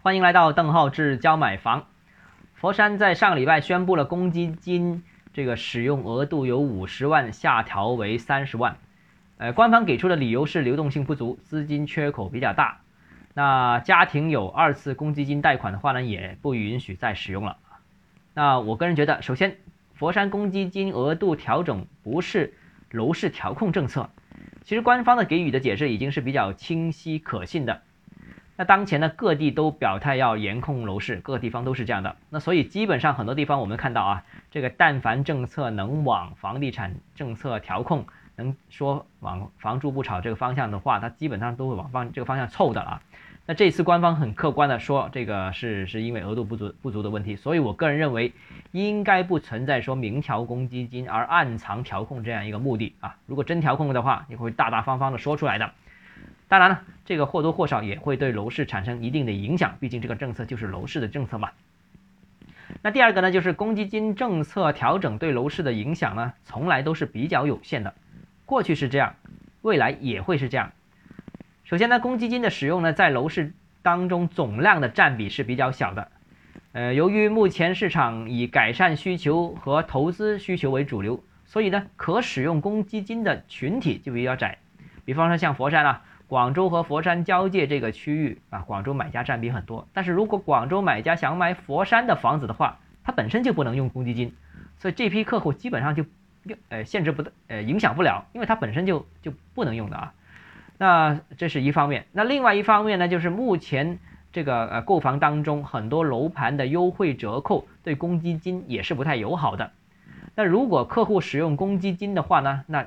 [0.00, 1.86] 欢迎来到邓浩志教买房。
[2.54, 8.76] 佛山在上个礼拜宣布了公积金这个使用额度由五十万下调为三十万。
[9.38, 12.78] 呃，官方给出的理由是流动性不足，资金缺口比较大。
[13.34, 17.56] 那家庭有二次公积金贷款的话呢，也不允许再使用了。
[18.34, 19.56] 那我个人觉得，首先，
[19.94, 22.54] 佛山公积金额度调整不是
[22.92, 24.08] 楼市调控政策。
[24.62, 27.82] 其实官方的给予的解释已经是比较清晰可信的。
[28.58, 32.16] 那当前呢，各地都表态要严控楼市，各个地方都是这样的。
[32.28, 43.00] 那所以基本上很多地方我们看到啊，这个但凡政策能往房地产政策调控，能说往房住不炒这个方向的话，它基本上都会往方这个方向凑的啊。
[43.46, 48.32] 那这次官方很客观的说，这个是是因为额度不足不足的问题，所以我个人认为
[48.72, 53.14] 应该不存在说明调公积金而暗藏调控这样一个目的啊。
[53.26, 55.70] 如果真调控的话，你会大大方方的说出来的。
[56.48, 61.50] 当然了，这个或多或少也会对楼市产生一定的影响，毕竟这个政策就是楼市的政策嘛。
[62.82, 67.94] 那第二个呢，就是公积金政策调整对楼市的影响呢，从来都是比较有限的，
[68.46, 69.14] 过去是这样，
[69.62, 70.72] 未来也会是这样。
[71.64, 76.10] 首先呢，公积金的使用呢，在楼市当中总量的占比是比较小的。
[76.72, 84.58] 呃，由于目前市场以改善需求和投资需求为主流，所以呢，可使用公积金的群体就比较窄。
[85.04, 89.88] 比方说像佛山啊、广州和佛山交界这个区域啊，广州买家占比很多。
[89.94, 94.34] 但是如果广州买家想买佛山的房子的话，他本身就不能用公积金，
[94.78, 96.04] 所以这批客户基本上就
[96.68, 100.12] 呃限制不呃影响不了，因为他本身就就不能用的啊。
[100.76, 103.98] 那这是一方面，那另外一方面呢，就是目前
[104.30, 109.72] 这个呃购房当中很多楼盘的优惠折扣对公积金也是不太友好的。
[110.34, 112.86] 那如果客户使用公积金的话呢，那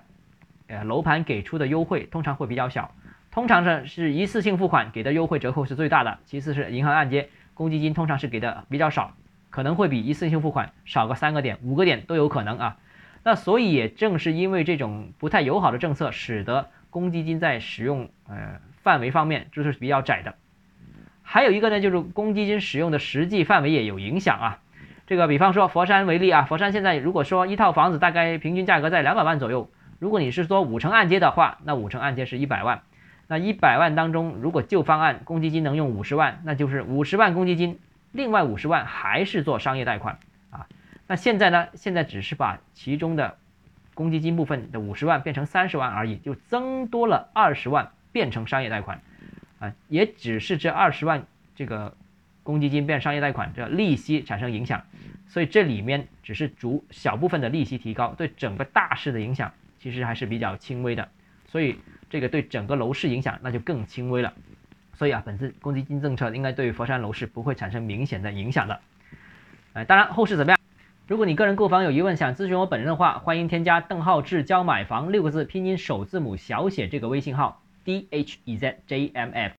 [0.68, 2.94] 呃楼盘给出的优惠通常会比较小，
[3.32, 9.14] 通常是是一次性付款给的优惠折扣是最大的，其次是银行按揭，公积金通常是给的比较少，
[9.50, 12.78] 可能会比一次性付款少个三个点、五个点都有可能啊。
[13.24, 20.36] 那所以也正是因为这种不太友好的政策，使得公积金在使用呃范围方面就是比较窄的，
[21.22, 24.60] 还有一个呢，就是公积金使用的实际范围也有影响啊。
[25.08, 29.70] 这个比方说佛山为例啊，佛山现在如果说一套房子大概平均价格在两百万左右，
[30.00, 32.82] 如果你是说五成按揭的话，那五成按揭是一百万，
[33.32, 37.80] 那一百万当中如果旧方案公积金能用五十万，那就是五十万公积金，
[38.12, 40.20] 另外五十万还是做商业贷款
[40.50, 40.68] 啊。
[41.08, 43.38] 那现在呢，现在只是把其中的。
[43.94, 49.02] 公积金部分的五十万变成三十万而已，就增多了二十万变成商业贷款，
[49.60, 51.94] 啊，也只是这二十万这个
[52.42, 54.82] 公积金变商业贷款这利息产生影响，
[55.28, 61.10] 所以这里面只是逐小部分的利息提高，对整个大势的影响其实还是比较轻微的，
[61.46, 61.78] 所以
[62.12, 64.34] 这个对整个楼市影响那就更轻微了，
[64.94, 68.80] 所以啊，本次公积金政策应该对佛山楼市不会产生明显的影响的，
[69.74, 70.60] 哎，当然后市怎么样？
[71.08, 79.50] 如果你个人购房有疑问，想咨询我本人的话，欢迎添加邓浩志教买房六个字拼音首字母小写这个微信号 d h e z j m f。